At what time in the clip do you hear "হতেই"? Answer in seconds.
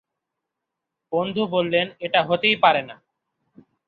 2.23-2.55